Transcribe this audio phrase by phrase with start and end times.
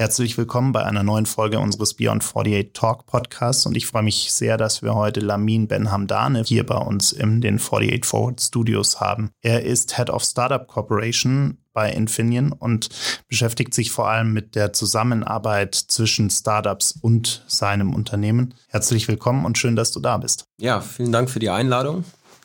[0.00, 4.32] Herzlich willkommen bei einer neuen Folge unseres Beyond 48 Talk Podcasts und ich freue mich
[4.32, 8.98] sehr, dass wir heute Lamin Ben Hamdane hier bei uns in den 48 Forward Studios
[9.00, 9.30] haben.
[9.42, 12.88] Er ist Head of Startup Corporation bei Infineon und
[13.28, 18.54] beschäftigt sich vor allem mit der Zusammenarbeit zwischen Startups und seinem Unternehmen.
[18.68, 20.44] Herzlich willkommen und schön, dass du da bist.
[20.58, 22.04] Ja, vielen Dank für die Einladung.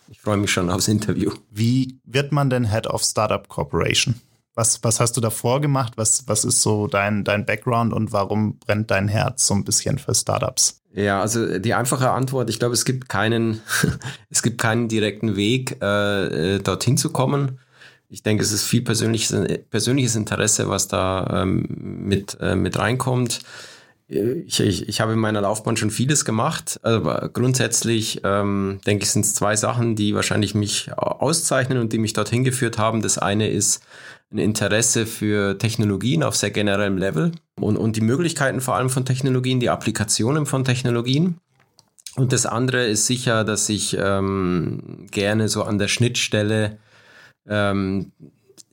[0.10, 1.32] Ich freue mich schon aufs Interview.
[1.50, 4.22] Wie wird man denn Head of Startup Corporation?
[4.54, 5.94] Was, was hast du davor gemacht?
[5.98, 9.98] Was, was ist so dein, dein Background und warum brennt dein Herz so ein bisschen
[9.98, 10.82] für Startups?
[10.94, 13.62] Ja, also die einfache Antwort, ich glaube, es gibt keinen,
[14.30, 17.60] es gibt keinen direkten Weg, äh, äh, dorthin zu kommen.
[18.10, 19.36] Ich denke, es ist viel persönliches,
[19.70, 23.40] persönliches Interesse, was da ähm, mit, äh, mit reinkommt.
[24.08, 29.12] Ich, ich, ich habe in meiner Laufbahn schon vieles gemacht, aber grundsätzlich ähm, denke ich,
[29.12, 33.02] sind es zwei Sachen, die wahrscheinlich mich auszeichnen und die mich dorthin geführt haben.
[33.02, 33.82] Das eine ist
[34.32, 39.06] ein Interesse für Technologien auf sehr generellem Level und, und die Möglichkeiten vor allem von
[39.06, 41.40] Technologien, die Applikationen von Technologien.
[42.16, 46.78] Und das andere ist sicher, dass ich ähm, gerne so an der Schnittstelle
[47.48, 48.12] ähm,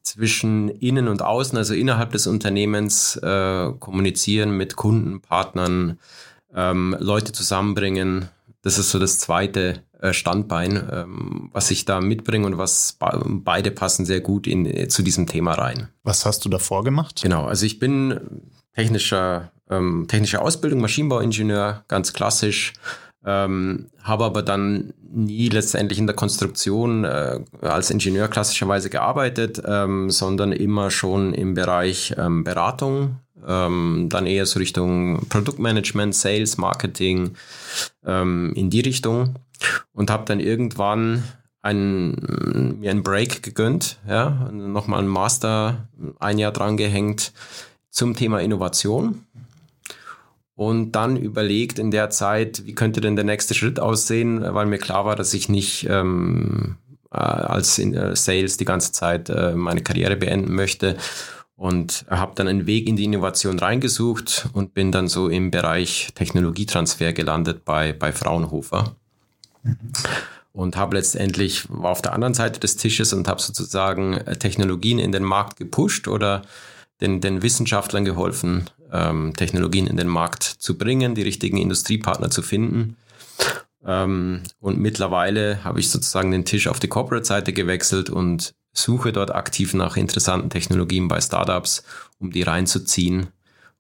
[0.03, 5.99] zwischen innen und außen, also innerhalb des Unternehmens, äh, kommunizieren mit Kunden, Partnern,
[6.55, 8.29] ähm, Leute zusammenbringen.
[8.63, 13.71] Das ist so das zweite äh, Standbein, ähm, was ich da mitbringe und was beide
[13.71, 15.89] passen sehr gut in, äh, zu diesem Thema rein.
[16.03, 17.21] Was hast du davor gemacht?
[17.23, 18.43] Genau, also ich bin
[18.75, 22.73] technischer, ähm, technische Ausbildung, Maschinenbauingenieur, ganz klassisch,
[23.25, 30.11] ähm, habe aber dann nie letztendlich in der Konstruktion äh, als Ingenieur klassischerweise gearbeitet, ähm,
[30.11, 37.35] sondern immer schon im Bereich ähm, Beratung, ähm, dann eher so Richtung Produktmanagement, Sales, Marketing,
[38.05, 39.37] ähm, in die Richtung.
[39.93, 41.23] Und habe dann irgendwann
[41.61, 47.33] einen, mir einen Break gegönnt, ja, nochmal einen Master ein Jahr dran gehängt
[47.89, 49.25] zum Thema Innovation
[50.69, 54.79] und dann überlegt in der Zeit, wie könnte denn der nächste Schritt aussehen, weil mir
[54.79, 56.77] klar war, dass ich nicht ähm,
[57.11, 60.97] äh, als in, äh, Sales die ganze Zeit äh, meine Karriere beenden möchte
[61.57, 66.13] und habe dann einen Weg in die Innovation reingesucht und bin dann so im Bereich
[66.15, 68.95] Technologietransfer gelandet bei, bei Fraunhofer.
[70.53, 75.11] Und habe letztendlich war auf der anderen Seite des Tisches und habe sozusagen Technologien in
[75.11, 76.43] den Markt gepusht oder
[77.01, 82.43] den, den Wissenschaftlern geholfen, ähm, Technologien in den Markt zu bringen, die richtigen Industriepartner zu
[82.43, 82.97] finden.
[83.85, 89.35] Ähm, und mittlerweile habe ich sozusagen den Tisch auf die Corporate-Seite gewechselt und suche dort
[89.35, 91.83] aktiv nach interessanten Technologien bei Startups,
[92.19, 93.29] um die reinzuziehen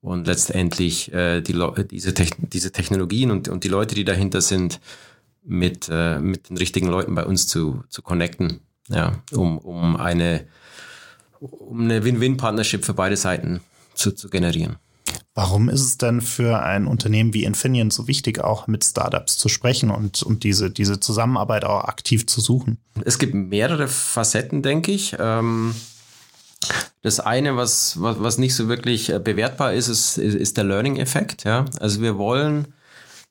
[0.00, 1.54] und letztendlich äh, die,
[1.90, 4.80] diese, Te diese Technologien und, und die Leute, die dahinter sind,
[5.44, 10.46] mit, äh, mit den richtigen Leuten bei uns zu, zu connecten, ja, um, um eine,
[11.40, 13.60] um eine Win-Win-Partnership für beide Seiten
[13.94, 14.76] zu, zu generieren.
[15.34, 19.48] Warum ist es denn für ein Unternehmen wie Infineon so wichtig, auch mit Startups zu
[19.48, 22.78] sprechen und, und diese, diese Zusammenarbeit auch aktiv zu suchen?
[23.04, 25.16] Es gibt mehrere Facetten, denke ich.
[25.18, 25.74] Ähm,
[27.00, 31.46] das eine, was, was, nicht so wirklich äh, bewertbar ist, ist, ist der Learning-Effekt.
[31.46, 32.74] Also wir wollen,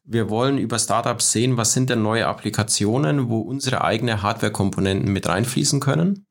[0.03, 5.29] wir wollen über Startups sehen, was sind denn neue Applikationen, wo unsere eigene Hardware-Komponenten mit
[5.29, 6.25] reinfließen können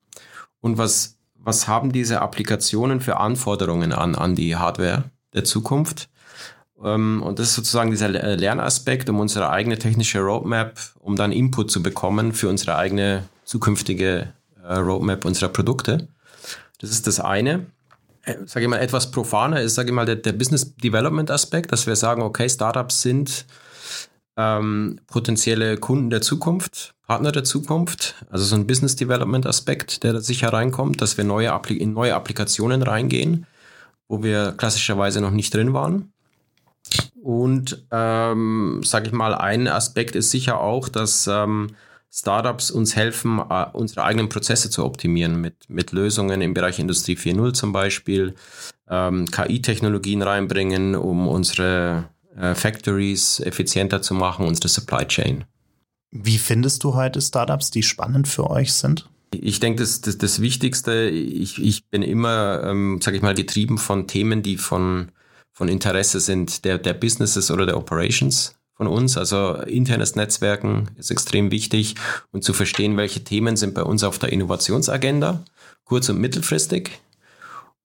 [0.59, 6.09] und was, was haben diese Applikationen für Anforderungen an, an die Hardware der Zukunft.
[6.83, 11.71] Ähm, und das ist sozusagen dieser Lernaspekt, um unsere eigene technische Roadmap, um dann Input
[11.71, 14.33] zu bekommen für unsere eigene zukünftige
[14.63, 16.07] äh, Roadmap unserer Produkte.
[16.79, 17.67] Das ist das eine.
[18.23, 21.71] Äh, sage ich mal, etwas profaner ist, sage ich mal, der, der Business Development Aspekt,
[21.71, 23.45] dass wir sagen, okay, Startups sind
[24.37, 30.13] ähm, potenzielle Kunden der Zukunft, Partner der Zukunft, also so ein Business Development Aspekt, der
[30.13, 33.45] da sicher reinkommt, dass wir neue in neue Applikationen reingehen,
[34.11, 36.11] wo wir klassischerweise noch nicht drin waren.
[37.23, 41.69] Und ähm, sage ich mal, ein Aspekt ist sicher auch, dass ähm,
[42.11, 47.15] Startups uns helfen, äh, unsere eigenen Prozesse zu optimieren mit, mit Lösungen im Bereich Industrie
[47.15, 48.35] 4.0 zum Beispiel,
[48.89, 55.45] ähm, KI-Technologien reinbringen, um unsere äh, Factories effizienter zu machen, unsere Supply Chain.
[56.11, 59.09] Wie findest du heute Startups, die spannend für euch sind?
[59.33, 63.77] Ich denke, das, das, das Wichtigste, ich, ich bin immer, ähm, sage ich mal, getrieben
[63.77, 65.09] von Themen, die von,
[65.53, 69.17] von Interesse sind der, der Businesses oder der Operations von uns.
[69.17, 71.95] Also internes Netzwerken ist extrem wichtig
[72.31, 75.43] und zu verstehen, welche Themen sind bei uns auf der Innovationsagenda,
[75.85, 76.99] kurz- und mittelfristig.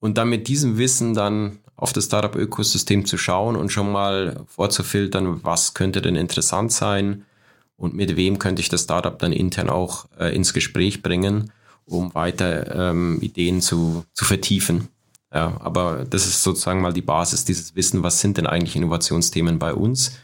[0.00, 5.44] Und dann mit diesem Wissen dann auf das Startup-Ökosystem zu schauen und schon mal vorzufiltern,
[5.44, 7.24] was könnte denn interessant sein,
[7.76, 11.52] und mit wem könnte ich das Startup dann intern auch äh, ins Gespräch bringen,
[11.84, 14.88] um weiter ähm, Ideen zu, zu vertiefen.
[15.32, 19.58] Ja, aber das ist sozusagen mal die Basis, dieses Wissen, was sind denn eigentlich Innovationsthemen
[19.58, 20.18] bei uns,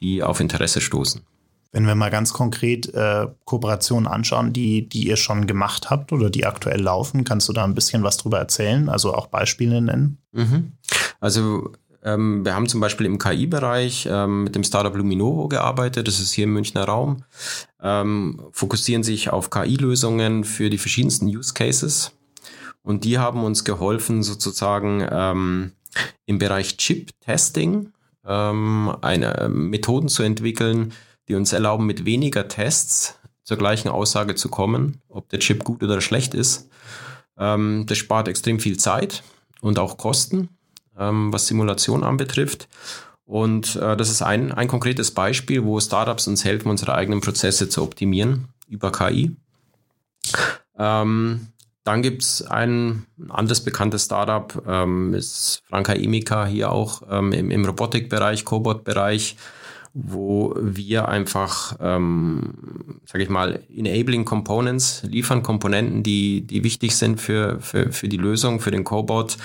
[0.00, 1.22] die auf Interesse stoßen.
[1.70, 6.30] Wenn wir mal ganz konkret äh, Kooperationen anschauen, die, die ihr schon gemacht habt oder
[6.30, 10.18] die aktuell laufen, kannst du da ein bisschen was drüber erzählen, also auch Beispiele nennen?
[10.32, 10.72] Mhm.
[11.20, 11.72] Also
[12.02, 16.32] ähm, wir haben zum Beispiel im KI-Bereich ähm, mit dem Startup Luminovo gearbeitet, das ist
[16.32, 17.24] hier im Münchner Raum,
[17.82, 22.12] ähm, fokussieren sich auf KI-Lösungen für die verschiedensten Use Cases.
[22.82, 25.72] Und die haben uns geholfen, sozusagen ähm,
[26.26, 27.92] im Bereich Chip-Testing
[28.26, 30.92] ähm, eine, äh, Methoden zu entwickeln,
[31.28, 35.82] die uns erlauben, mit weniger Tests zur gleichen Aussage zu kommen, ob der Chip gut
[35.82, 36.68] oder schlecht ist.
[37.36, 39.22] Ähm, das spart extrem viel Zeit
[39.60, 40.50] und auch Kosten,
[40.98, 42.68] ähm, was Simulation anbetrifft.
[43.24, 47.68] Und äh, das ist ein, ein konkretes Beispiel, wo Startups uns helfen, unsere eigenen Prozesse
[47.68, 49.36] zu optimieren über KI.
[50.78, 51.48] Ähm,
[51.84, 57.50] dann gibt es ein anderes bekanntes Startup, ähm, ist Franka Emika hier auch ähm, im,
[57.50, 59.36] im Robotikbereich, Cobot-Bereich
[59.94, 67.20] wo wir einfach, ähm, sage ich mal, enabling Components liefern, Komponenten, die, die wichtig sind
[67.20, 69.38] für, für, für die Lösung, für den Cobot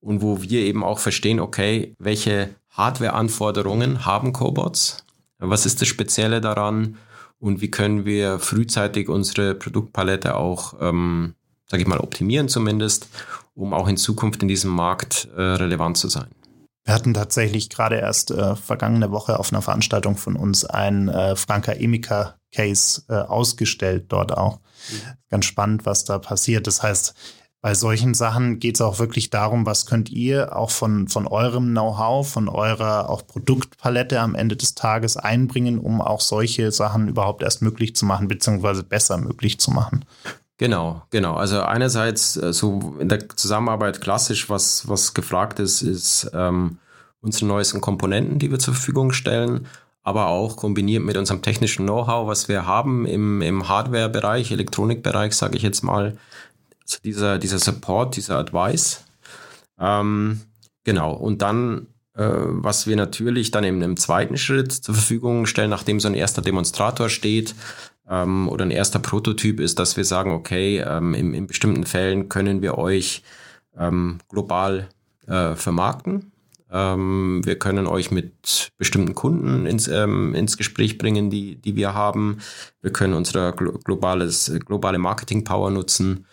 [0.00, 5.04] und wo wir eben auch verstehen, okay, welche Hardware-Anforderungen haben Cobots,
[5.38, 6.96] was ist das Spezielle daran
[7.38, 11.34] und wie können wir frühzeitig unsere Produktpalette auch, ähm,
[11.66, 13.08] sage ich mal, optimieren zumindest,
[13.54, 16.28] um auch in Zukunft in diesem Markt äh, relevant zu sein.
[16.84, 21.36] Wir hatten tatsächlich gerade erst äh, vergangene Woche auf einer Veranstaltung von uns ein äh,
[21.36, 24.60] Franka Emika Case äh, ausgestellt dort auch.
[24.90, 25.00] Mhm.
[25.28, 26.66] Ganz spannend, was da passiert.
[26.66, 27.14] Das heißt,
[27.60, 31.70] bei solchen Sachen geht es auch wirklich darum, was könnt ihr auch von, von eurem
[31.70, 37.42] Know-how, von eurer auch Produktpalette am Ende des Tages einbringen, um auch solche Sachen überhaupt
[37.42, 40.04] erst möglich zu machen, beziehungsweise besser möglich zu machen.
[40.58, 41.34] Genau, genau.
[41.34, 46.78] Also einerseits äh, so in der Zusammenarbeit klassisch, was, was gefragt ist, ist ähm,
[47.20, 49.66] unsere neuesten Komponenten, die wir zur Verfügung stellen,
[50.02, 55.56] aber auch kombiniert mit unserem technischen Know-how, was wir haben im, im Hardware-Bereich, Elektronikbereich, sage
[55.56, 56.16] ich jetzt mal,
[56.88, 59.04] also dieser, dieser Support, dieser Advice.
[59.78, 60.40] Ähm,
[60.84, 61.12] genau.
[61.12, 66.00] Und dann äh, was wir natürlich dann im, im zweiten Schritt zur Verfügung stellen, nachdem
[66.00, 67.54] so ein erster Demonstrator steht,
[68.08, 72.28] ähm, oder ein erster Prototyp ist, dass wir sagen, okay, ähm, in, in bestimmten Fällen
[72.28, 73.22] können wir euch
[73.78, 74.88] ähm, global
[75.26, 76.32] äh, vermarkten.
[76.70, 81.94] Ähm, wir können euch mit bestimmten Kunden ins, ähm, ins Gespräch bringen, die, die wir
[81.94, 82.38] haben.
[82.82, 86.26] Wir können unsere globales, globale Marketing-Power nutzen.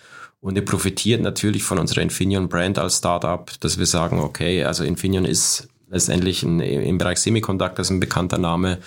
[0.45, 4.83] Und ihr profitiert natürlich von unserer Infineon Brand als Startup, dass wir sagen, okay, also
[4.83, 8.77] Infineon ist letztendlich ein, im Bereich Semiconductors ein bekannter Name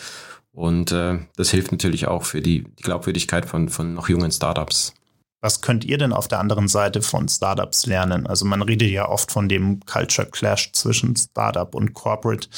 [0.53, 4.95] und äh, das hilft natürlich auch für die, die Glaubwürdigkeit von, von noch jungen Startups.
[5.41, 8.29] Was könnt ihr denn auf der anderen Seite von Startups lernen?
[8.29, 12.49] Also man redet ja oft von dem Culture Clash zwischen Startup und Corporate.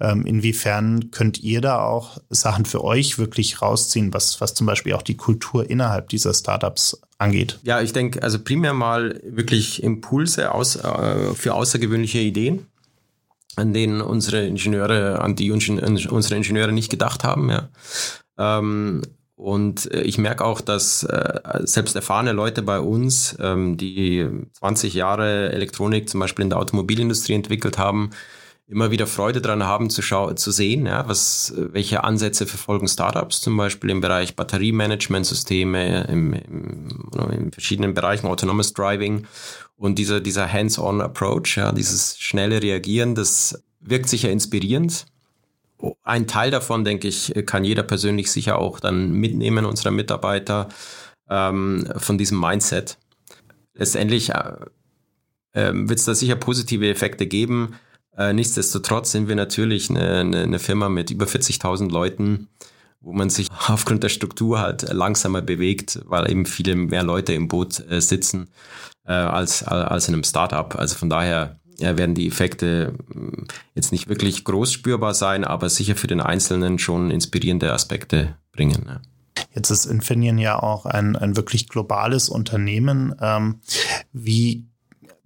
[0.00, 4.94] Ähm, inwiefern könnt ihr da auch Sachen für euch wirklich rausziehen, was, was zum Beispiel
[4.94, 7.58] auch die Kultur innerhalb dieser Startups angeht?
[7.62, 12.66] Ja, ich denke, also primär mal wirklich Impulse aus, äh, für außergewöhnliche Ideen
[13.56, 17.50] an denen unsere Ingenieure, an die unsere Ingenieure nicht gedacht haben.
[17.50, 17.68] Ja.
[18.38, 19.02] Ähm,
[19.34, 24.94] und äh, ich merke auch, dass äh, selbst erfahrene Leute bei uns, ähm, die 20
[24.94, 28.10] Jahre Elektronik zum Beispiel in der Automobilindustrie entwickelt haben,
[28.68, 33.40] immer wieder Freude daran haben zu, schauen, zu sehen, ja, was, welche Ansätze verfolgen Startups,
[33.40, 39.26] zum Beispiel im Bereich Batteriemanagementsysteme, im, im, in verschiedenen Bereichen Autonomous Driving
[39.76, 45.06] und dieser, dieser Hands-on Approach, ja, dieses schnelle Reagieren, das wirkt sicher inspirierend.
[46.02, 50.68] Ein Teil davon, denke ich, kann jeder persönlich sicher auch dann mitnehmen, unserer Mitarbeiter,
[51.28, 52.98] ähm, von diesem Mindset.
[53.74, 54.52] Letztendlich äh,
[55.52, 57.74] äh, wird es da sicher positive Effekte geben.
[58.16, 62.48] Äh, nichtsdestotrotz sind wir natürlich eine, eine, eine Firma mit über 40.000 Leuten,
[63.00, 67.48] wo man sich aufgrund der Struktur halt langsamer bewegt, weil eben viele mehr Leute im
[67.48, 68.48] Boot äh, sitzen
[69.06, 70.74] äh, als, als in einem Startup.
[70.76, 73.44] Also von daher ja, werden die Effekte mm,
[73.74, 78.86] jetzt nicht wirklich groß spürbar sein, aber sicher für den Einzelnen schon inspirierende Aspekte bringen.
[78.86, 79.00] Ja.
[79.54, 83.14] Jetzt ist Infineon ja auch ein, ein wirklich globales Unternehmen.
[83.20, 83.60] Ähm,
[84.12, 84.66] wie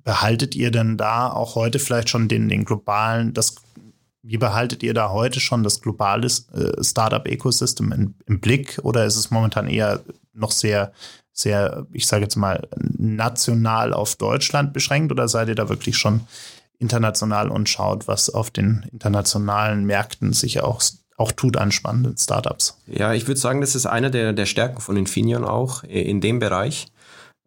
[0.05, 3.57] behaltet ihr denn da auch heute vielleicht schon den, den globalen, das,
[4.23, 9.31] wie behaltet ihr da heute schon das globale äh, Startup-Ecosystem im Blick oder ist es
[9.31, 10.01] momentan eher
[10.33, 10.93] noch sehr
[11.33, 16.21] sehr, ich sage jetzt mal, national auf Deutschland beschränkt oder seid ihr da wirklich schon
[16.79, 20.81] international und schaut, was auf den internationalen Märkten sich auch
[21.17, 22.79] auch tut an spannenden Startups?
[22.87, 26.39] Ja, ich würde sagen, das ist einer der, der Stärken von Infineon auch in dem
[26.39, 26.87] Bereich.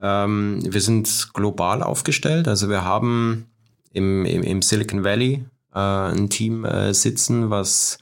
[0.04, 3.48] Ähm, wir sind global aufgestellt, also wir haben
[3.92, 7.98] im, im, im Silicon Valley äh, ein Team äh, sitzen, was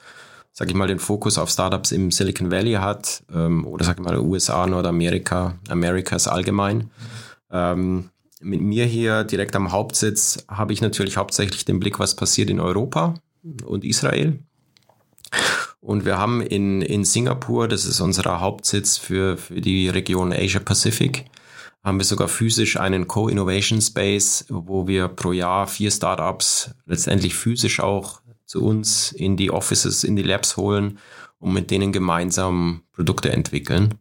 [0.53, 4.05] sag ich mal, den Fokus auf Startups im Silicon Valley hat ähm, oder sag ich
[4.05, 6.91] mal USA, Nordamerika, Amerikas allgemein.
[7.49, 8.09] Ähm,
[8.41, 12.59] mit mir hier direkt am Hauptsitz habe ich natürlich hauptsächlich den Blick, was passiert in
[12.59, 13.13] Europa
[13.65, 14.39] und Israel.
[15.79, 20.59] Und wir haben in, in Singapur, das ist unser Hauptsitz für, für die Region Asia
[20.59, 21.25] Pacific,
[21.83, 27.79] haben wir sogar physisch einen Co-Innovation Space, wo wir pro Jahr vier Startups letztendlich physisch
[27.79, 30.99] auch zu uns in die Offices, in die Labs holen
[31.39, 33.95] und mit denen gemeinsam Produkte entwickeln.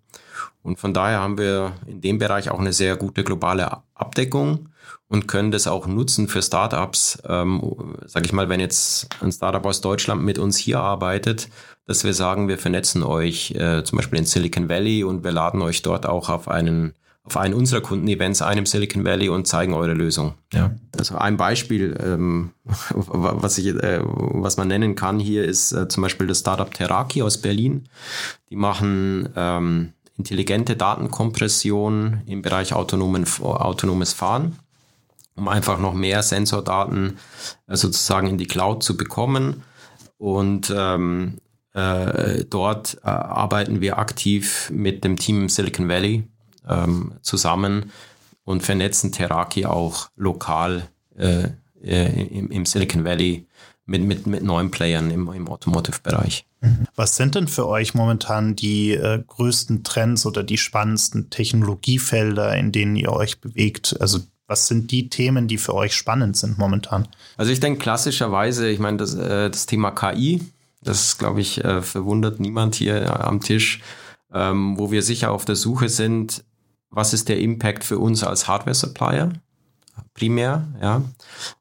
[0.63, 4.69] Und von daher haben wir in dem Bereich auch eine sehr gute globale Abdeckung
[5.09, 7.19] und können das auch nutzen für Startups.
[7.27, 11.49] Ähm, sag ich mal, wenn jetzt ein Startup aus Deutschland mit uns hier arbeitet,
[11.87, 15.63] dass wir sagen, wir vernetzen euch äh, zum Beispiel in Silicon Valley und wir laden
[15.63, 19.75] euch dort auch auf einen auf einen unserer Kundenevents ein im Silicon Valley und zeigen
[19.75, 20.35] eure Lösung.
[20.53, 20.75] Ja.
[20.97, 26.03] Also ein Beispiel, ähm, was, ich, äh, was man nennen kann hier, ist äh, zum
[26.03, 27.89] Beispiel das Startup Teraki aus Berlin.
[28.49, 34.59] Die machen ähm, intelligente Datenkompression im Bereich autonomen, autonomes Fahren,
[35.37, 37.19] um einfach noch mehr Sensordaten
[37.67, 39.63] äh, sozusagen in die Cloud zu bekommen.
[40.17, 41.39] Und ähm,
[41.75, 46.25] äh, dort äh, arbeiten wir aktiv mit dem Team Silicon Valley
[46.69, 47.93] ähm, zusammen
[48.45, 51.49] und vernetzen Teraki auch lokal äh,
[51.83, 53.47] äh, im, im, Silicon Valley
[53.87, 56.47] mit, mit, mit neuen Playern im, im Automotive-Bereich.
[56.61, 56.87] Mhm.
[56.95, 62.73] Was sind denn für euch momentan die äh, größten Trends oder die spannendsten Technologiefelder, in
[62.73, 63.97] denen ihr euch bewegt?
[64.01, 67.07] Also was sind die Themen, die für euch spannend sind momentan?
[67.37, 70.41] Also ich denke klassischerweise, ich meine, das, äh, das Thema KI,
[70.83, 73.81] das glaube ich, äh, verwundert niemand hier am Tisch,
[74.33, 76.45] ähm, wo wir sicher auf der Suche sind,
[76.91, 79.33] was ist der Impact für uns als Hardware-Supplier?
[80.15, 81.03] Primär, ja.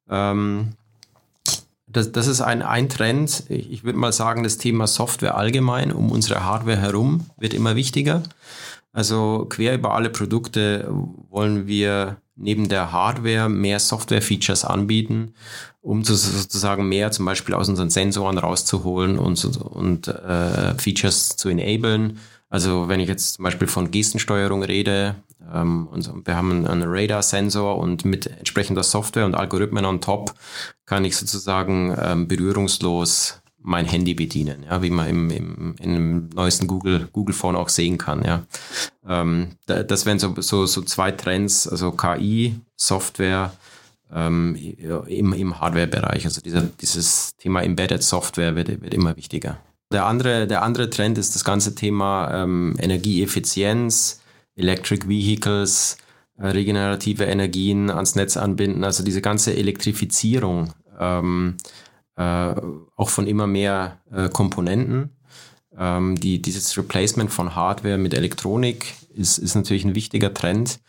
[0.09, 0.69] Ähm,
[1.87, 3.43] das, das ist ein, ein Trend.
[3.49, 8.23] Ich würde mal sagen, das Thema Software allgemein um unsere Hardware herum wird immer wichtiger.
[8.91, 10.87] Also quer über alle Produkte
[11.29, 15.33] wollen wir neben der Hardware mehr Software-Features anbieten,
[15.81, 22.19] um sozusagen mehr zum Beispiel aus unseren Sensoren rauszuholen und, und äh, Features zu enablen
[22.49, 25.15] also wenn ich jetzt zum Beispiel von Gestensteuerung rede,
[25.53, 30.33] ähm, und wir haben einen Radar-Sensor und mit entsprechender Software und Algorithmen on top
[30.85, 36.65] kann ich sozusagen ähm, berührungslos mein Handy bedienen, ja, wie man im, im, im neuesten
[36.65, 38.43] Google, Google Phone auch sehen kann, ja.
[39.05, 43.51] Ähm, das wären so, so, so zwei Trends, also KI, Software,
[44.11, 46.25] ähm, im, im Hardware-Bereich.
[46.25, 49.59] Also dieser, dieses Thema Embedded Software wird, wird immer wichtiger.
[49.91, 54.21] Der andere, der andere Trend ist das ganze Thema ähm, Energieeffizienz,
[54.55, 55.97] Electric Vehicles,
[56.37, 61.57] äh, regenerative Energien ans Netz anbinden, also diese ganze Elektrifizierung ähm,
[62.17, 62.53] äh,
[62.95, 65.09] auch von immer mehr äh, Komponenten.
[65.75, 70.79] Ähm, die, dieses Replacement von Hardware mit Elektronik ist, ist natürlich ein wichtiger Trend.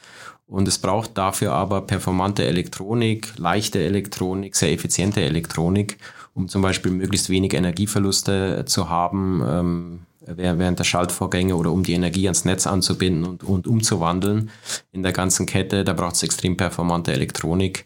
[0.50, 5.96] Und es braucht dafür aber performante Elektronik, leichte Elektronik, sehr effiziente Elektronik
[6.34, 11.92] um zum Beispiel möglichst wenig Energieverluste zu haben ähm, während der Schaltvorgänge oder um die
[11.92, 14.50] Energie ans Netz anzubinden und, und umzuwandeln
[14.92, 15.84] in der ganzen Kette.
[15.84, 17.84] Da braucht es extrem performante Elektronik.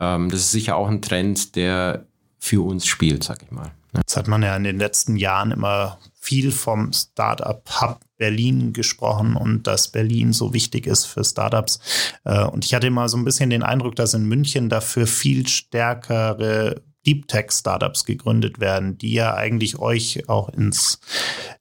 [0.00, 2.06] Ähm, das ist sicher auch ein Trend, der
[2.38, 3.70] für uns spielt, sag ich mal.
[3.94, 9.36] Das hat man ja in den letzten Jahren immer viel vom Startup Hub Berlin gesprochen
[9.36, 11.80] und dass Berlin so wichtig ist für Startups.
[12.24, 15.46] Äh, und ich hatte immer so ein bisschen den Eindruck, dass in München dafür viel
[15.46, 21.00] stärkere Deep Tech Startups gegründet werden, die ja eigentlich euch auch ins,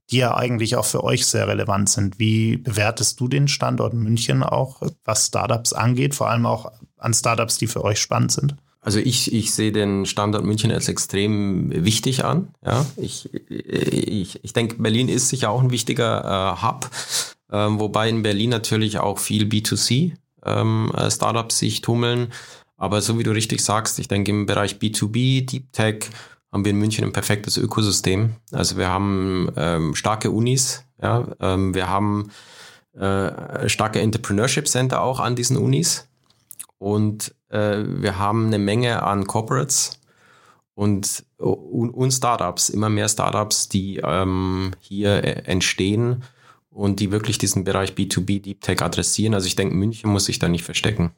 [0.10, 2.18] die ja eigentlich auch für euch sehr relevant sind.
[2.18, 7.58] Wie bewertest du den Standort München auch, was Startups angeht, vor allem auch an Startups,
[7.58, 8.56] die für euch spannend sind?
[8.84, 12.54] Also ich, ich sehe den Standort München als extrem wichtig an.
[12.66, 16.90] Ja, ich, ich, ich denke, Berlin ist sicher auch ein wichtiger äh, Hub,
[17.50, 20.14] äh, wobei in Berlin natürlich auch viel B2C
[20.46, 22.34] ähm, äh, Startups sich tummeln.
[22.76, 26.10] Aber so wie du richtig sagst, ich denke im Bereich B2B, Deep Tech
[26.52, 28.36] haben wir in München ein perfektes Ökosystem.
[28.52, 32.32] Also wir haben ähm, starke Unis, ja, ähm, wir haben
[32.94, 36.08] äh, starke Entrepreneurship Center auch an diesen Unis
[36.78, 40.00] und wir haben eine Menge an Corporates
[40.76, 46.24] und, und, und Startups, immer mehr Startups, die ähm, hier äh, entstehen
[46.70, 49.34] und die wirklich diesen Bereich B2B Deep Tech adressieren.
[49.34, 51.12] Also ich denke, München muss sich da nicht verstecken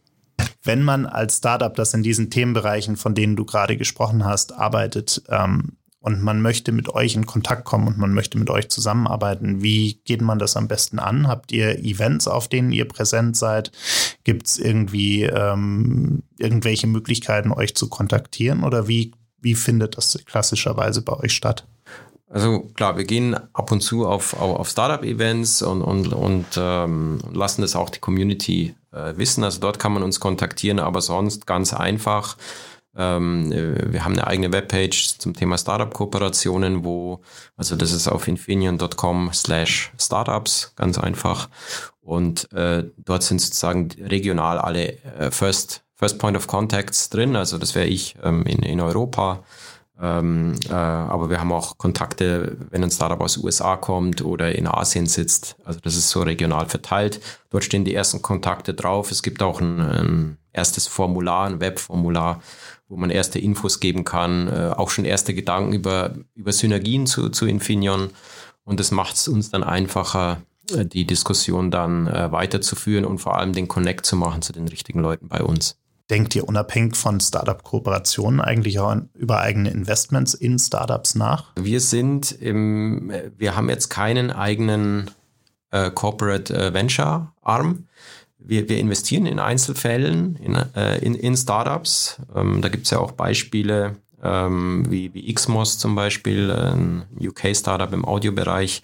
[0.65, 5.23] wenn man als Startup, das in diesen Themenbereichen, von denen du gerade gesprochen hast, arbeitet
[5.29, 9.63] ähm, und man möchte mit euch in Kontakt kommen und man möchte mit euch zusammenarbeiten.
[9.63, 11.27] Wie geht man das am besten an?
[11.27, 13.71] Habt ihr Events, auf denen ihr präsent seid?
[14.23, 21.01] Gibt es irgendwie ähm, irgendwelche Möglichkeiten, euch zu kontaktieren oder wie, wie findet das klassischerweise
[21.01, 21.65] bei euch statt?
[22.29, 27.61] Also klar, wir gehen ab und zu auf, auf, Startup-Events und, und, und ähm, lassen
[27.61, 29.43] das auch die Community äh, wissen.
[29.43, 32.37] Also dort kann man uns kontaktieren, aber sonst ganz einfach
[32.97, 37.21] ähm, äh, wir haben eine eigene Webpage zum Thema Startup-Kooperationen, wo,
[37.57, 41.49] also das ist auf infineon.com slash startups, ganz einfach.
[42.01, 47.35] Und äh, dort sind sozusagen regional alle äh, First, First Point of Contacts drin.
[47.35, 49.43] Also das wäre ich ähm, in, in Europa.
[49.99, 54.67] Ähm, äh, aber wir haben auch Kontakte, wenn ein Startup aus USA kommt oder in
[54.67, 55.55] Asien sitzt.
[55.63, 57.21] Also das ist so regional verteilt.
[57.49, 59.11] Dort stehen die ersten Kontakte drauf.
[59.11, 62.41] Es gibt auch ein, ein erstes Formular, ein Webformular,
[62.87, 67.29] wo man erste Infos geben kann, äh, auch schon erste Gedanken über, über Synergien zu,
[67.29, 68.09] zu Infineon.
[68.63, 73.37] Und das macht es uns dann einfacher, äh, die Diskussion dann äh, weiterzuführen und vor
[73.37, 75.77] allem den Connect zu machen zu den richtigen Leuten bei uns.
[76.09, 81.51] Denkt ihr unabhängig von Startup-Kooperationen eigentlich auch über eigene Investments in Startups nach?
[81.59, 85.09] Wir sind im, wir haben jetzt keinen eigenen
[85.71, 87.87] äh, Corporate äh, Venture Arm
[88.47, 92.21] wir, wir investieren in Einzelfällen, in, äh, in, in Startups.
[92.35, 97.91] Ähm, da gibt es ja auch Beispiele ähm, wie, wie XMOS zum Beispiel, ein UK-Startup
[97.93, 98.81] im Audiobereich.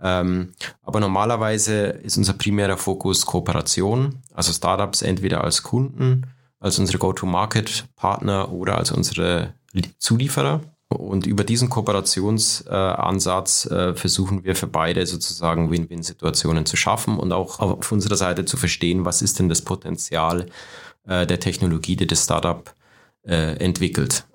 [0.00, 6.26] Ähm, aber normalerweise ist unser primärer Fokus Kooperation, also Startups entweder als Kunden,
[6.60, 9.54] als unsere Go-to-Market-Partner oder als unsere
[9.98, 10.60] Zulieferer.
[10.88, 17.60] Und über diesen Kooperationsansatz äh, versuchen wir für beide sozusagen Win-Win-Situationen zu schaffen und auch
[17.60, 20.46] auf unserer Seite zu verstehen, was ist denn das Potenzial
[21.06, 22.74] äh, der Technologie, die das Startup
[23.26, 24.26] äh, entwickelt.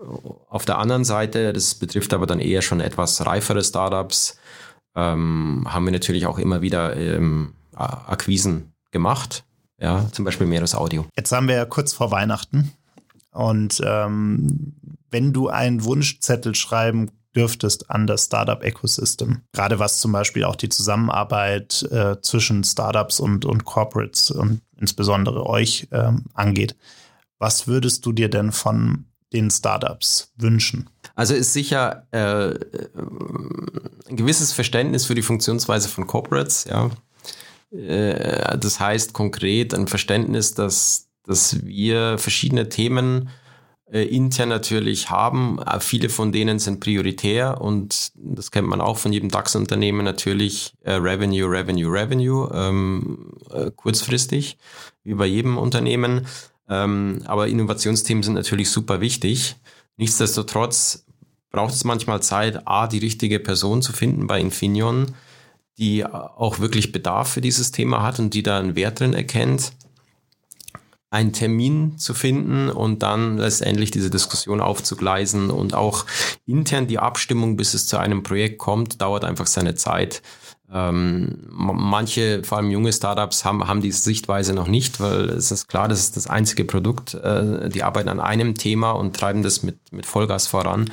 [0.48, 4.38] Auf der anderen Seite, das betrifft aber dann eher schon etwas reifere Startups,
[4.96, 9.44] ähm, haben wir natürlich auch immer wieder ähm, Akquisen gemacht.
[9.80, 11.06] Ja, zum Beispiel Meeres Audio.
[11.18, 12.72] Jetzt haben wir ja kurz vor Weihnachten
[13.32, 14.76] und ähm,
[15.14, 20.70] wenn du einen Wunschzettel schreiben dürftest an das Startup-Ecosystem, gerade was zum Beispiel auch die
[20.70, 26.76] Zusammenarbeit äh, zwischen Startups und, und Corporates und insbesondere euch ähm, angeht,
[27.40, 30.90] was würdest du dir denn von den Startups wünschen?
[31.16, 32.54] Also ist sicher äh,
[34.10, 36.90] ein gewisses Verständnis für die Funktionsweise von Corporates, ja.
[37.72, 43.30] Äh, das heißt konkret ein Verständnis, dass, dass wir verschiedene Themen
[43.94, 45.60] äh, intern natürlich haben.
[45.60, 50.74] Äh, viele von denen sind prioritär und das kennt man auch von jedem DAX-Unternehmen natürlich
[50.82, 54.58] äh, Revenue, Revenue, Revenue, ähm, äh, kurzfristig,
[55.04, 56.26] wie bei jedem Unternehmen.
[56.68, 59.58] Ähm, aber Innovationsthemen sind natürlich super wichtig.
[59.98, 61.06] Nichtsdestotrotz
[61.52, 65.14] braucht es manchmal Zeit, A, die richtige Person zu finden bei Infineon,
[65.78, 69.74] die auch wirklich Bedarf für dieses Thema hat und die da einen Wert drin erkennt
[71.14, 76.08] einen Termin zu finden und dann letztendlich diese Diskussion aufzugleisen und auch
[76.48, 80.24] intern die Abstimmung, bis es zu einem Projekt kommt, dauert einfach seine Zeit.
[80.72, 85.68] Ähm, manche, vor allem junge Startups, haben, haben diese Sichtweise noch nicht, weil es ist
[85.68, 87.14] klar, das ist das einzige Produkt.
[87.14, 90.92] Äh, die arbeiten an einem Thema und treiben das mit, mit Vollgas voran.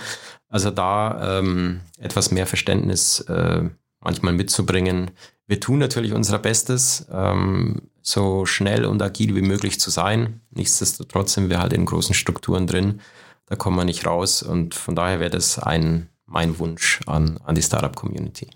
[0.51, 3.63] Also da ähm, etwas mehr Verständnis äh,
[4.01, 5.13] manchmal mitzubringen.
[5.47, 7.07] Wir tun natürlich unser Bestes.
[7.11, 10.41] Ähm, so schnell und agil wie möglich zu sein.
[10.51, 13.01] Nichtsdestotrotz sind wir halt in großen Strukturen drin.
[13.47, 14.43] Da kommen wir nicht raus.
[14.43, 18.49] Und von daher wäre das ein, mein Wunsch an, an die Startup-Community.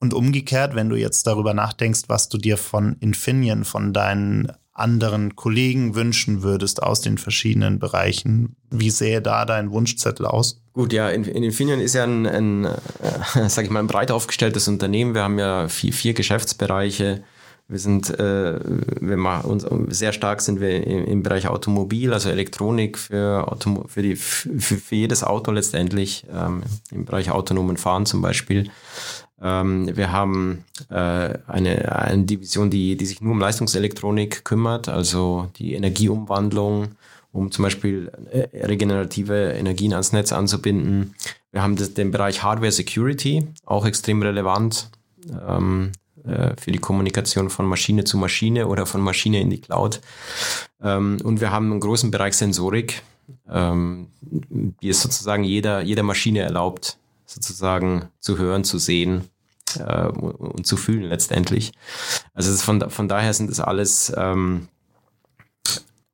[0.00, 5.34] Und umgekehrt, wenn du jetzt darüber nachdenkst, was du dir von Infineon, von deinen anderen
[5.34, 10.62] Kollegen wünschen würdest aus den verschiedenen Bereichen, wie sähe da dein Wunschzettel aus?
[10.72, 14.12] Gut, ja, in, in Infineon ist ja ein, ein äh, sag ich mal, ein breit
[14.12, 15.14] aufgestelltes Unternehmen.
[15.14, 17.24] Wir haben ja vier, vier Geschäftsbereiche.
[17.70, 18.58] Wir sind, äh,
[19.00, 23.84] wir machen uns sehr stark sind wir im, im Bereich Automobil, also Elektronik für, Automo
[23.86, 28.70] für, die, für, für jedes Auto letztendlich, ähm, im Bereich autonomen Fahren zum Beispiel.
[29.42, 35.50] Ähm, wir haben äh, eine, eine Division, die, die sich nur um Leistungselektronik kümmert, also
[35.56, 36.92] die Energieumwandlung,
[37.32, 41.14] um zum Beispiel äh, regenerative Energien ans Netz anzubinden.
[41.52, 44.90] Wir haben das, den Bereich Hardware Security, auch extrem relevant.
[45.46, 45.92] Ähm,
[46.28, 50.00] äh, für die Kommunikation von Maschine zu Maschine oder von Maschine in die Cloud.
[50.82, 53.02] Ähm, und wir haben einen großen Bereich Sensorik,
[53.48, 59.24] ähm, die es sozusagen jeder, jeder Maschine erlaubt, sozusagen zu hören, zu sehen
[59.78, 61.72] äh, und zu fühlen letztendlich.
[62.34, 64.68] Also von, von daher sind das alles ähm,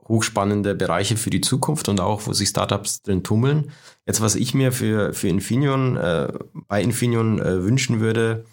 [0.09, 3.71] hochspannende Bereiche für die Zukunft und auch, wo sich Startups drin tummeln.
[4.07, 6.33] Jetzt, was ich mir für, für Infineon, äh,
[6.69, 8.45] bei Infineon äh, wünschen würde,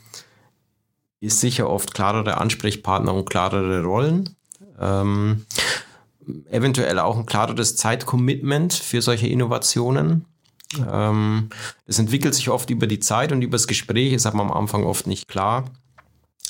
[1.22, 4.36] ist sicher oft klarere Ansprechpartner und klarere Rollen.
[4.80, 5.46] Ähm,
[6.50, 10.26] eventuell auch ein klareres Zeitcommitment für solche Innovationen.
[10.90, 11.50] Ähm,
[11.86, 14.84] das entwickelt sich oft über die Zeit und über das Gespräch, ist aber am Anfang
[14.84, 15.66] oft nicht klar.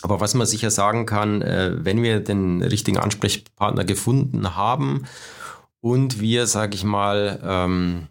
[0.04, 5.06] Aber was man sicher sagen kann, äh, wenn wir den richtigen Ansprechpartner gefunden haben
[5.82, 8.08] und wir, sage ich mal, ähm,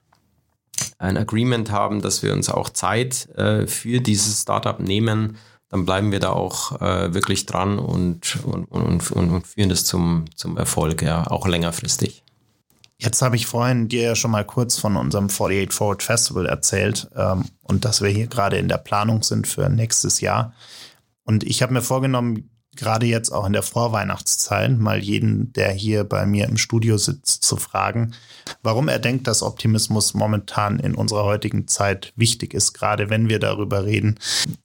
[0.98, 5.38] ein Agreement haben, dass wir uns auch Zeit äh, für dieses Startup nehmen,
[5.70, 10.24] dann bleiben wir da auch äh, wirklich dran und, und, und, und, führen das zum,
[10.34, 12.24] zum Erfolg, ja, auch längerfristig.
[12.98, 17.08] Jetzt habe ich vorhin dir ja schon mal kurz von unserem 48 Forward Festival erzählt
[17.16, 20.52] ähm, und dass wir hier gerade in der Planung sind für nächstes Jahr.
[21.24, 26.04] Und ich habe mir vorgenommen, gerade jetzt auch in der Vorweihnachtszeit, mal jeden, der hier
[26.04, 28.14] bei mir im Studio sitzt, zu fragen,
[28.62, 33.38] warum er denkt, dass Optimismus momentan in unserer heutigen Zeit wichtig ist, gerade wenn wir
[33.38, 34.18] darüber reden,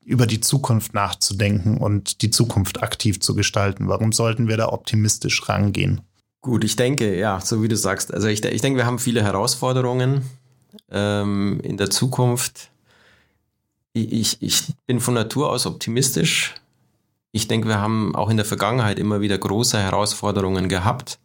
[0.03, 3.87] über die Zukunft nachzudenken und die Zukunft aktiv zu gestalten.
[3.87, 6.01] Warum sollten wir da optimistisch rangehen?
[6.41, 9.23] Gut, ich denke, ja, so wie du sagst, also ich, ich denke, wir haben viele
[9.23, 10.29] Herausforderungen
[10.91, 12.69] ähm, in der Zukunft
[13.95, 16.53] ich, ich bin von Natur aus optimistisch.
[17.35, 21.19] Ich denke, wir haben auch in der Vergangenheit immer wieder große Herausforderungen gehabt.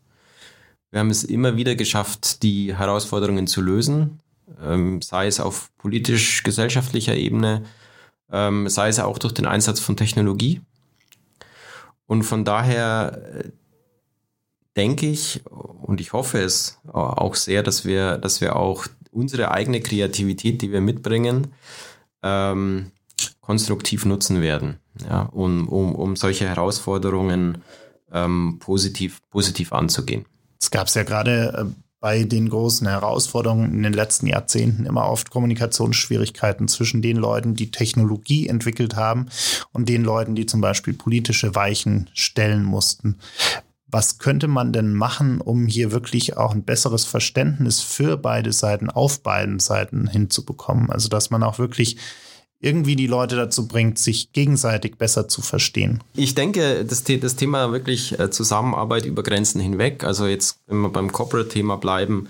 [0.90, 4.18] Wir haben es immer wieder geschafft, die Herausforderungen zu lösen,
[4.60, 7.62] ähm, sei es auf politisch-gesellschaftlicher Ebene,
[8.32, 10.62] ähm, sei es auch durch den Einsatz von Technologie.
[12.06, 13.50] Und von daher äh,
[14.76, 19.80] denke ich und ich hoffe es auch sehr, dass wir, dass wir auch unsere eigene
[19.80, 21.52] Kreativität, die wir mitbringen,
[22.24, 22.90] ähm,
[23.40, 27.62] konstruktiv nutzen werden, ja, um, um, um solche Herausforderungen
[28.12, 30.26] ähm, positiv, positiv anzugehen.
[30.60, 35.06] Es gab es ja gerade äh, bei den großen Herausforderungen in den letzten Jahrzehnten immer
[35.06, 39.26] oft Kommunikationsschwierigkeiten zwischen den Leuten, die Technologie entwickelt haben
[39.72, 43.18] und den Leuten, die zum Beispiel politische Weichen stellen mussten.
[43.86, 48.88] Was könnte man denn machen, um hier wirklich auch ein besseres Verständnis für beide Seiten
[48.88, 50.90] auf beiden Seiten hinzubekommen?
[50.90, 51.96] Also, dass man auch wirklich
[52.60, 56.02] irgendwie die Leute dazu bringt, sich gegenseitig besser zu verstehen.
[56.14, 60.90] Ich denke, das, das Thema wirklich äh, Zusammenarbeit über Grenzen hinweg, also jetzt, wenn wir
[60.90, 62.28] beim Corporate-Thema bleiben,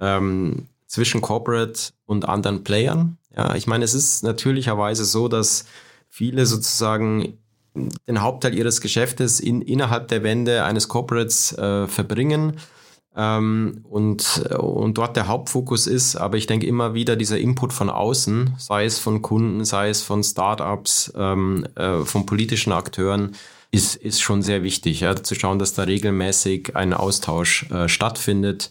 [0.00, 3.18] ähm, zwischen Corporate und anderen Playern.
[3.36, 5.64] Ja, ich meine, es ist natürlicherweise so, dass
[6.08, 7.36] viele sozusagen
[7.74, 12.56] den Hauptteil ihres Geschäftes in, innerhalb der Wände eines Corporates äh, verbringen
[13.16, 16.16] ähm, und, und dort der Hauptfokus ist.
[16.16, 20.02] Aber ich denke immer wieder dieser Input von außen, sei es von Kunden, sei es
[20.02, 23.36] von Startups, ähm, äh, von politischen Akteuren,
[23.70, 28.70] ist, ist schon sehr wichtig, ja, zu schauen, dass da regelmäßig ein Austausch äh, stattfindet.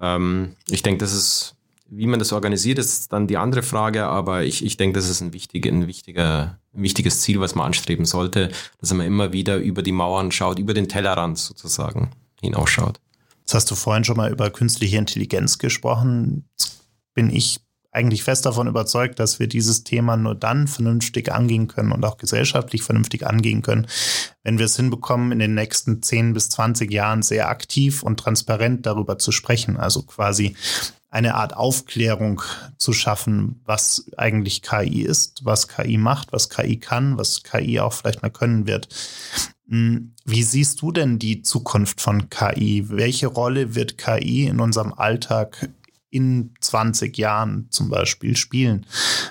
[0.00, 1.56] Ähm, ich denke, das ist
[1.90, 5.20] wie man das organisiert, ist dann die andere Frage, aber ich, ich denke, das ist
[5.20, 8.50] ein, wichtig, ein, wichtiger, ein wichtiges Ziel, was man anstreben sollte,
[8.80, 13.00] dass man immer wieder über die Mauern schaut, über den Tellerrand sozusagen hinausschaut.
[13.50, 16.44] Jetzt hast du vorhin schon mal über künstliche Intelligenz gesprochen.
[16.56, 16.84] Jetzt
[17.14, 17.58] bin ich
[17.90, 22.16] eigentlich fest davon überzeugt, dass wir dieses Thema nur dann vernünftig angehen können und auch
[22.16, 23.88] gesellschaftlich vernünftig angehen können,
[24.44, 28.86] wenn wir es hinbekommen, in den nächsten 10 bis 20 Jahren sehr aktiv und transparent
[28.86, 29.78] darüber zu sprechen.
[29.78, 30.54] Also quasi
[31.08, 32.42] eine Art Aufklärung
[32.78, 37.94] zu schaffen, was eigentlich KI ist, was KI macht, was KI kann, was KI auch
[37.94, 38.86] vielleicht mal können wird.
[39.70, 42.84] Hm, wie siehst du denn die Zukunft von KI?
[42.88, 45.70] Welche Rolle wird KI in unserem Alltag
[46.10, 48.84] in 20 Jahren zum Beispiel spielen?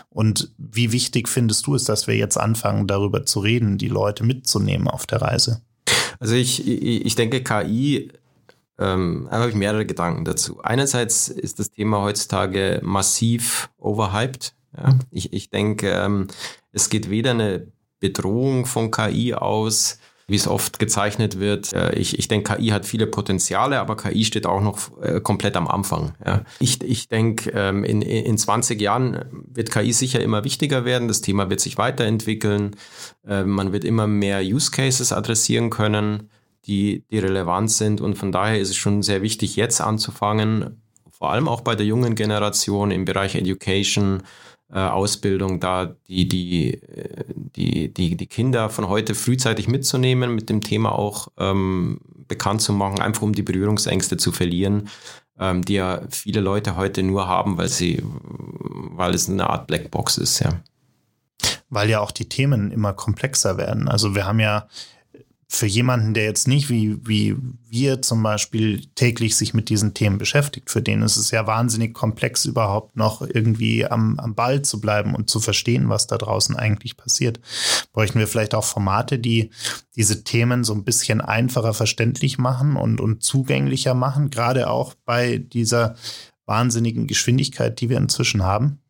[0.09, 4.23] Und wie wichtig findest du es, dass wir jetzt anfangen, darüber zu reden, die Leute
[4.23, 5.61] mitzunehmen auf der Reise?
[6.19, 8.09] Also ich, ich denke, KI
[8.77, 10.61] ähm, habe ich mehrere Gedanken dazu.
[10.61, 14.53] Einerseits ist das Thema heutzutage massiv overhyped.
[14.77, 14.97] Ja.
[15.11, 16.27] Ich, ich denke, ähm,
[16.71, 17.67] es geht weder eine
[17.99, 21.73] Bedrohung von KI aus, wie es oft gezeichnet wird.
[21.73, 25.57] Äh, ich, ich denke, KI hat viele Potenziale, aber KI steht auch noch äh, komplett
[25.57, 26.13] am Anfang.
[26.59, 31.07] Ich, ich denke, ähm, in, in 20 Jahren wird KI sicher immer wichtiger werden.
[31.07, 32.75] Das Thema wird sich weiterentwickeln.
[33.27, 36.29] Äh, man wird immer mehr Use Cases adressieren können
[36.65, 38.01] die, die relevant sind.
[38.01, 41.85] Und von daher ist es schon sehr wichtig, jetzt anzufangen, vor allem auch bei der
[41.85, 44.23] jungen Generation im Bereich Education, äh,
[44.77, 50.61] Ausbildung, da die, die, äh, die, die, die Kinder von heute frühzeitig mitzunehmen, mit dem
[50.61, 54.89] Thema auch ähm, bekannt zu machen, einfach um die Berührungsängste zu verlieren,
[55.39, 60.17] ähm, die ja viele Leute heute nur haben, weil sie, weil es eine Art Blackbox
[60.17, 60.61] ist, ja.
[61.69, 63.87] Weil ja auch die Themen immer komplexer werden.
[63.87, 64.67] Also wir haben ja
[65.51, 67.35] für jemanden, der jetzt nicht wie, wie
[67.67, 71.95] wir zum Beispiel täglich sich mit diesen Themen beschäftigt, für den ist es ja wahnsinnig
[71.95, 76.55] komplex, überhaupt noch irgendwie am, am Ball zu bleiben und zu verstehen, was da draußen
[76.55, 77.39] eigentlich passiert.
[77.93, 79.49] Bräuchten wir vielleicht auch Formate, die
[79.95, 85.39] diese Themen so ein bisschen einfacher verständlich machen und, und zugänglicher machen, gerade auch bei
[85.39, 85.95] dieser
[86.45, 88.81] wahnsinnigen Geschwindigkeit, die wir inzwischen haben?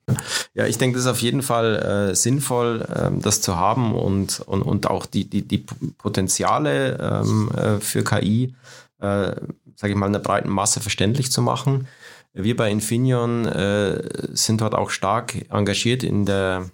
[0.54, 4.40] Ja, ich denke, das ist auf jeden Fall äh, sinnvoll, ähm, das zu haben und,
[4.42, 5.66] und, und auch die, die, die
[5.98, 8.56] Potenziale ähm, äh, für KI,
[9.00, 9.36] äh,
[9.76, 11.88] sage ich mal, einer breiten Masse verständlich zu machen.
[12.34, 16.70] Wir bei Infineon äh, sind dort auch stark engagiert in der,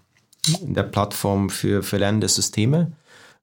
[0.61, 2.91] in der Plattform für, für lernende Systeme,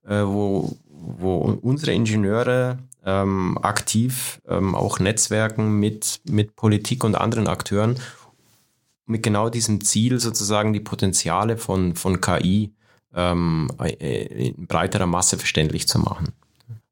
[0.06, 7.48] äh, wo, wo unsere Ingenieure ähm, aktiv ähm, auch Netzwerken mit, mit Politik und anderen
[7.48, 7.96] Akteuren,
[9.06, 12.72] mit genau diesem Ziel sozusagen die Potenziale von, von KI
[13.14, 16.32] ähm, äh, in breiterer Masse verständlich zu machen.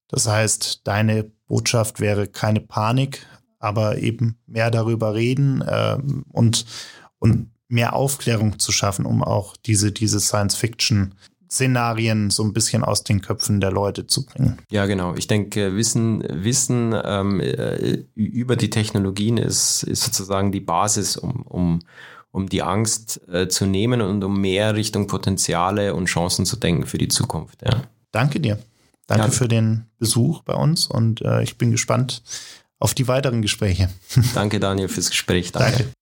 [0.09, 3.27] Das heißt, deine Botschaft wäre keine Panik,
[3.59, 6.67] aber eben mehr darüber reden ähm, und,
[7.19, 11.15] und mehr Aufklärung zu schaffen, um auch diese, diese Science-Fiction
[11.51, 14.59] Szenarien so ein bisschen aus den Köpfen der Leute zu bringen.
[14.71, 15.15] Ja, genau.
[15.17, 21.43] Ich denke, Wissen, Wissen ähm, äh, über die Technologien ist, ist sozusagen die Basis, um,
[21.43, 21.81] um,
[22.31, 26.87] um die Angst äh, zu nehmen und um mehr Richtung Potenziale und Chancen zu denken
[26.87, 27.63] für die Zukunft.
[27.63, 27.83] Ja.
[28.13, 28.59] Danke dir.
[29.09, 29.31] Danke ja.
[29.33, 32.23] für den Besuch bei uns und äh, ich bin gespannt
[32.79, 33.91] auf die weiteren Gespräche.
[34.35, 35.51] Danke, Daniel, fürs Gespräch.
[35.51, 35.79] Danke.
[35.79, 35.93] Danke.